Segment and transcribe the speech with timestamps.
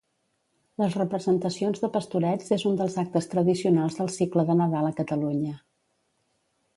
[0.83, 5.53] Les representacions de pastorets és un dels actes tradicionals del cicle de Nadal a Catalunya.